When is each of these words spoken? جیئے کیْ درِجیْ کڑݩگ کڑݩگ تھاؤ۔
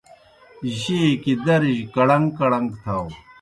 جیئے 0.77 1.09
کیْ 1.23 1.33
درِجیْ 1.45 1.85
کڑݩگ 1.93 2.25
کڑݩگ 2.37 2.65
تھاؤ۔ 2.81 3.05